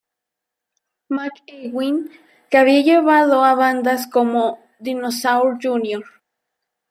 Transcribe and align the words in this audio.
McEwen, 1.11 2.09
que 2.49 2.57
había 2.57 2.81
llevado 2.81 3.45
a 3.45 3.53
bandas 3.53 4.07
como 4.07 4.57
Dinosaur 4.79 5.59
Jr. 5.61 6.03